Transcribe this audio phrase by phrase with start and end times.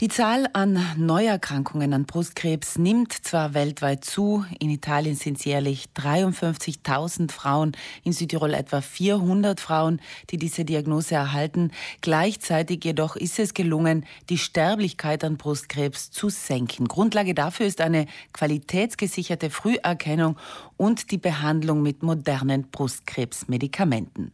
[0.00, 4.44] Die Zahl an Neuerkrankungen an Brustkrebs nimmt zwar weltweit zu.
[4.60, 7.72] In Italien sind es jährlich 53.000 Frauen,
[8.04, 10.00] in Südtirol etwa 400 Frauen,
[10.30, 11.72] die diese Diagnose erhalten.
[12.00, 16.86] Gleichzeitig jedoch ist es gelungen, die Sterblichkeit an Brustkrebs zu senken.
[16.86, 20.36] Grundlage dafür ist eine qualitätsgesicherte Früherkennung
[20.76, 24.30] und die Behandlung mit modernen Brustkrebsmedikamenten.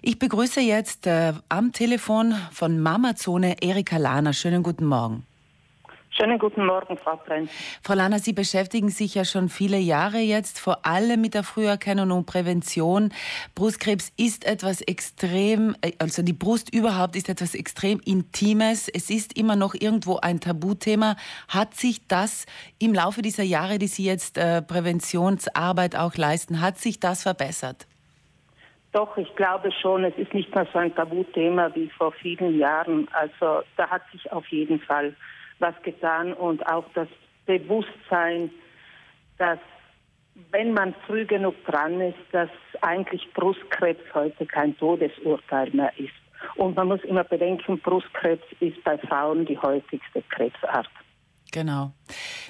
[0.00, 4.32] Ich begrüße jetzt äh, am Telefon von Mamazone Erika Lahner.
[4.32, 4.91] Schönen guten Morgen.
[6.14, 7.50] Schönen guten Morgen, Frau Prenz.
[7.82, 12.10] Frau Lahner, Sie beschäftigen sich ja schon viele Jahre jetzt vor allem mit der Früherkennung
[12.10, 13.14] und Prävention.
[13.54, 18.88] Brustkrebs ist etwas extrem, äh, also die Brust überhaupt ist etwas extrem Intimes.
[18.88, 21.16] Es ist immer noch irgendwo ein Tabuthema.
[21.48, 22.44] Hat sich das
[22.78, 27.86] im Laufe dieser Jahre, die Sie jetzt äh, Präventionsarbeit auch leisten, hat sich das verbessert?
[28.92, 33.08] Doch, ich glaube schon, es ist nicht mehr so ein Tabuthema wie vor vielen Jahren.
[33.12, 35.14] Also da hat sich auf jeden Fall
[35.58, 37.08] was getan und auch das
[37.46, 38.50] Bewusstsein,
[39.38, 39.58] dass
[40.50, 42.50] wenn man früh genug dran ist, dass
[42.82, 46.12] eigentlich Brustkrebs heute kein Todesurteil mehr ist.
[46.56, 50.88] Und man muss immer bedenken, Brustkrebs ist bei Frauen die häufigste Krebsart.
[51.52, 51.92] Genau.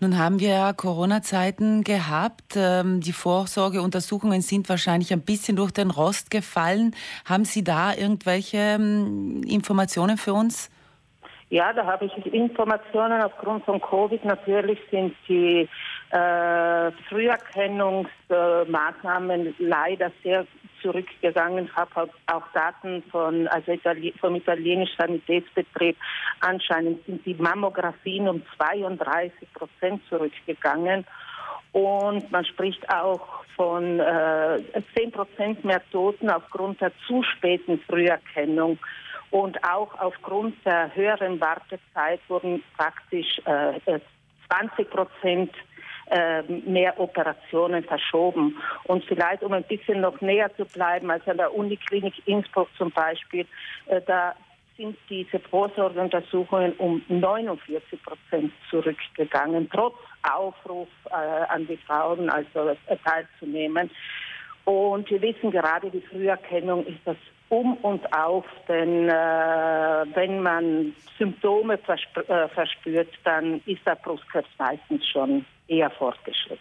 [0.00, 2.56] Nun haben wir ja Corona-Zeiten gehabt.
[2.56, 6.94] Ähm, die Vorsorgeuntersuchungen sind wahrscheinlich ein bisschen durch den Rost gefallen.
[7.24, 10.70] Haben Sie da irgendwelche ähm, Informationen für uns?
[11.50, 13.20] Ja, da habe ich Informationen.
[13.22, 15.68] Aufgrund von Covid natürlich sind die
[16.10, 20.46] äh, Früherkennungsmaßnahmen leider sehr
[20.84, 21.74] zurückgegangen.
[21.74, 25.96] Habe auch Daten von, also Itali vom italienischen Sanitätsbetrieb.
[26.40, 31.06] Anscheinend sind die Mammografien um 32 Prozent zurückgegangen.
[31.72, 34.60] Und man spricht auch von äh,
[34.96, 38.78] 10 Prozent mehr Toten aufgrund der zu späten Früherkennung.
[39.30, 43.98] Und auch aufgrund der höheren Wartezeit wurden praktisch äh,
[44.48, 45.50] 20 äh, Prozent
[46.10, 48.56] äh, mehr Operationen verschoben.
[48.84, 52.90] Und vielleicht, um ein bisschen noch näher zu bleiben, als an der Uniklinik Innsbruck zum
[52.90, 53.46] Beispiel,
[53.86, 54.34] äh, da
[54.76, 62.96] sind diese Vorsorgeuntersuchungen um 49 Prozent zurückgegangen, trotz Aufruf äh, an die Frauen, also äh,
[63.04, 63.90] teilzunehmen.
[64.64, 67.16] Und wir wissen gerade, die Früherkennung ist das
[67.50, 69.12] um und auf, denn äh,
[70.14, 72.24] wenn man Symptome versp
[72.54, 76.58] verspürt, dann ist der Brustkrebs meistens schon eher fortgeschritten.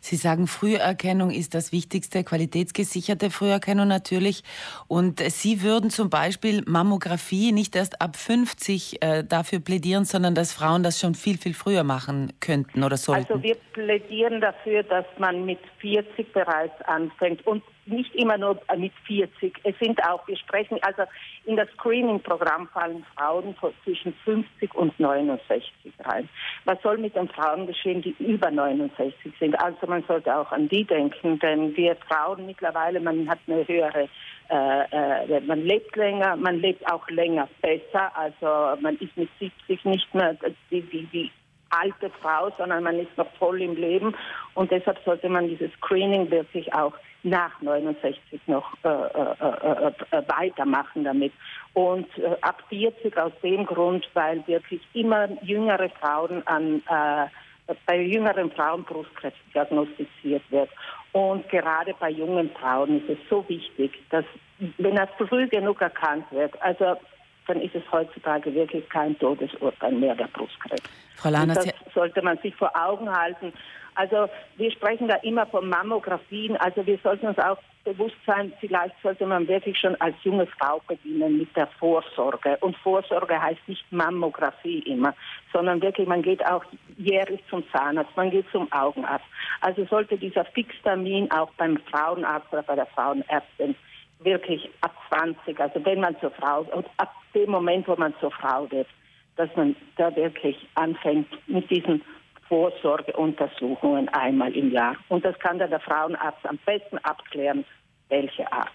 [0.00, 4.42] Sie sagen, Früherkennung ist das Wichtigste, qualitätsgesicherte Früherkennung natürlich.
[4.88, 10.52] Und Sie würden zum Beispiel Mammographie nicht erst ab 50 äh, dafür plädieren, sondern dass
[10.52, 13.32] Frauen das schon viel, viel früher machen könnten oder sollten.
[13.32, 17.46] Also wir plädieren dafür, dass man mit 40 bereits anfängt.
[17.46, 19.58] Und nicht immer nur mit 40.
[19.64, 21.02] Es sind auch, wir sprechen, also
[21.44, 23.54] in das Screening-Programm fallen Frauen
[23.84, 26.28] zwischen 50 und 69 rein.
[26.64, 29.60] Was soll mit den Frauen geschehen, die über 69 sind?
[29.60, 34.08] Also man sollte auch an die denken, denn wir Frauen mittlerweile, man hat eine höhere
[34.50, 38.10] äh, äh, man lebt länger, man lebt auch länger besser.
[38.16, 40.36] Also man ist mit 70 nicht mehr
[40.70, 41.30] die, die, die
[41.70, 44.14] alte Frau, sondern man ist noch voll im Leben.
[44.54, 50.22] Und deshalb sollte man dieses Screening wirklich auch nach 69 noch äh, äh, äh, äh,
[50.28, 51.32] weitermachen damit.
[51.74, 57.26] Und äh, ab 40 aus dem Grund, weil wirklich immer jüngere Frauen an äh,
[57.86, 60.70] bei jüngeren Frauen Brustkrebs diagnostiziert wird.
[61.12, 64.24] Und gerade bei jungen Frauen ist es so wichtig, dass
[64.78, 66.96] wenn das früh genug erkannt wird, also
[67.50, 70.82] dann ist es heutzutage wirklich kein Todesurteil mehr der Brustkrebs.
[71.16, 73.52] Frau Lahner, das sollte man sich vor Augen halten.
[73.96, 76.56] Also wir sprechen da immer von Mammografien.
[76.58, 80.80] Also wir sollten uns auch bewusst sein, vielleicht sollte man wirklich schon als junge Frau
[80.86, 82.56] beginnen mit der Vorsorge.
[82.60, 85.14] Und Vorsorge heißt nicht Mammographie immer,
[85.52, 86.64] sondern wirklich, man geht auch
[86.98, 89.24] jährlich zum Zahnarzt, man geht zum Augenarzt.
[89.60, 93.74] Also sollte dieser Fixtermin auch beim Frauenarzt oder bei der Frauenärztin
[94.20, 98.30] wirklich ab 20, also wenn man zur Frau, und ab dem Moment, wo man zur
[98.30, 98.88] Frau wird,
[99.36, 102.02] dass man da wirklich anfängt mit diesen
[102.48, 104.96] Vorsorgeuntersuchungen einmal im Jahr.
[105.08, 107.64] Und das kann dann der Frauenarzt am besten abklären,
[108.08, 108.70] welche Art.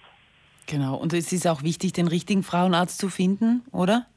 [0.66, 4.08] Genau, und es ist auch wichtig, den richtigen Frauenarzt zu finden, oder?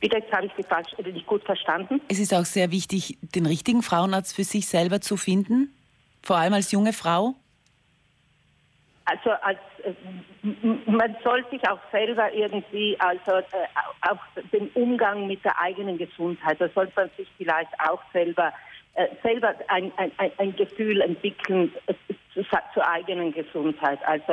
[0.00, 2.00] Bitte, jetzt habe ich Sie falsch, nicht gut verstanden.
[2.08, 5.74] Es ist auch sehr wichtig, den richtigen Frauenarzt für sich selber zu finden,
[6.22, 7.34] vor allem als junge Frau.
[9.06, 9.92] Also als äh,
[10.86, 13.66] man soll sich auch selber irgendwie, also äh,
[14.00, 14.18] auch
[14.52, 18.52] den Umgang mit der eigenen Gesundheit, da sollte man sich vielleicht auch selber
[18.94, 21.72] äh, selber ein, ein, ein Gefühl entwickeln
[22.32, 23.98] zu, zur eigenen Gesundheit.
[24.06, 24.32] Also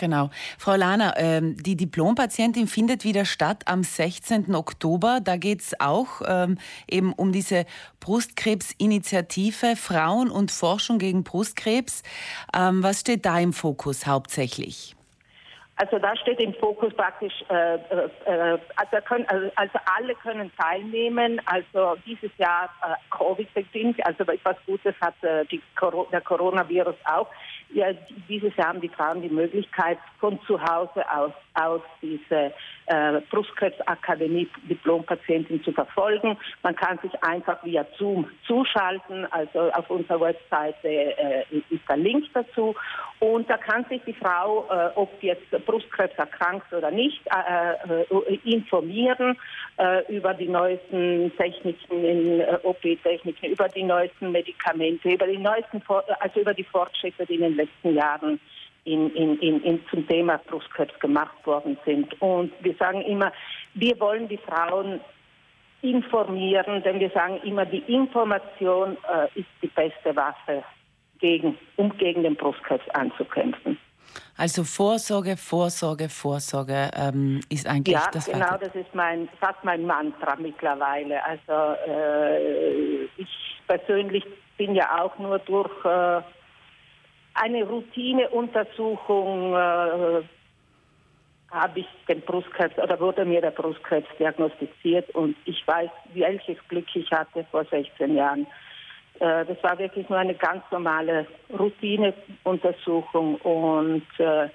[0.00, 0.30] Genau.
[0.56, 4.54] Frau Lahner, ähm, die Diplompatientin findet wieder statt am 16.
[4.54, 5.20] Oktober.
[5.22, 6.56] Da geht es auch ähm,
[6.88, 7.66] eben um diese
[8.00, 12.02] Brustkrebsinitiative Frauen und Forschung gegen Brustkrebs.
[12.56, 14.96] Ähm, was steht da im Fokus hauptsächlich?
[15.80, 20.52] Also da steht im Fokus praktisch, äh, äh, äh also, können, also, also, alle können
[20.58, 21.40] teilnehmen.
[21.46, 25.62] Also dieses Jahr äh, Covid-bedingt, also etwas Gutes hat äh, die,
[26.12, 27.28] der Coronavirus auch.
[27.72, 27.86] Ja,
[28.28, 32.52] dieses Jahr haben die Frauen die Möglichkeit, von zu Hause aus, aus diese
[32.86, 36.36] äh, Brustkrebsakademie Diplompatientin zu verfolgen.
[36.62, 39.24] Man kann sich einfach via Zoom zuschalten.
[39.32, 42.74] Also auf unserer Webseite äh, ist der Link dazu.
[43.20, 48.38] Und da kann sich die Frau, äh, ob jetzt Brustkrebs erkrankt oder nicht, äh, äh,
[48.44, 49.36] informieren
[49.76, 55.82] äh, über die neuesten Techniken, in OP-Techniken, über die neuesten Medikamente, über die neuesten,
[56.18, 58.40] also über die Fortschritte, die in den letzten Jahren
[58.84, 62.20] in, in, in, zum Thema Brustkrebs gemacht worden sind.
[62.22, 63.32] Und wir sagen immer,
[63.74, 65.00] wir wollen die Frauen
[65.82, 70.64] informieren, denn wir sagen immer, die Information äh, ist die beste Waffe,
[71.20, 73.78] gegen, um gegen den Brustkrebs anzukämpfen.
[74.36, 78.26] Also Vorsorge, Vorsorge, Vorsorge ähm, ist eigentlich ja, das.
[78.26, 81.22] Ja, genau, das ist mein fast mein Mantra mittlerweile.
[81.22, 83.28] Also äh, ich
[83.66, 84.24] persönlich
[84.56, 86.22] bin ja auch nur durch äh,
[87.34, 90.22] eine Routineuntersuchung äh,
[91.50, 96.86] habe ich den Brustkrebs oder wurde mir der Brustkrebs diagnostiziert und ich weiß, welches Glück
[96.94, 98.46] ich hatte vor 16 Jahren.
[99.20, 101.26] Äh, das war wirklich nur eine ganz normale
[101.56, 104.48] Routineuntersuchung und äh,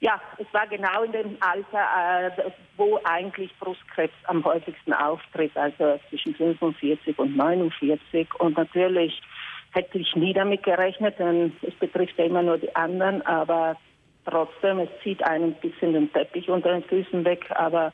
[0.00, 5.98] ja, es war genau in dem Alter, äh, wo eigentlich Brustkrebs am häufigsten auftritt, also
[6.10, 9.20] zwischen 45 und 49 und natürlich
[9.72, 13.76] hätte ich nie damit gerechnet, denn es betrifft ja immer nur die anderen, aber
[14.26, 17.92] trotzdem, es zieht einen ein bisschen den Teppich unter den Füßen weg, aber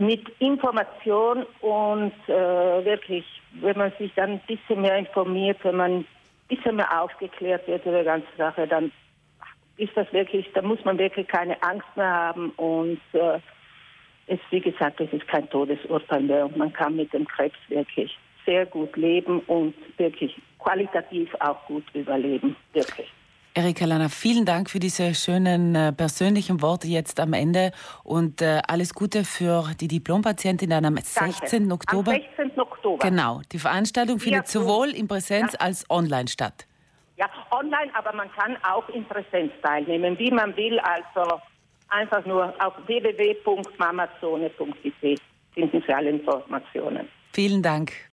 [0.00, 3.24] mit Information und äh, wirklich,
[3.60, 6.06] wenn man sich dann ein bisschen mehr informiert, wenn man ein
[6.48, 8.90] bisschen mehr aufgeklärt wird über die ganze Sache, dann
[9.76, 13.40] ist das wirklich, da muss man wirklich keine Angst mehr haben und äh,
[14.26, 18.16] es, wie gesagt, es ist kein Todesurteil mehr und man kann mit dem Krebs wirklich
[18.46, 23.10] sehr gut leben und wirklich qualitativ auch gut überleben, wirklich.
[23.52, 27.72] Erika Lana, vielen Dank für diese schönen äh, persönlichen Worte jetzt am Ende
[28.04, 31.32] und äh, alles Gute für die Diplompatientin dann am Danke.
[31.32, 31.72] 16.
[31.72, 32.12] Oktober.
[32.12, 32.60] Am 16.
[32.60, 33.04] Oktober.
[33.04, 35.60] Genau, die Veranstaltung findet ja, sowohl in Präsenz ja.
[35.60, 36.68] als online statt.
[37.16, 40.78] Ja, online, aber man kann auch in Präsenz teilnehmen, wie man will.
[40.78, 41.40] Also
[41.88, 45.20] einfach nur auf www.mamazone.it
[45.52, 47.08] finden Sie alle Informationen.
[47.32, 48.08] Vielen Dank.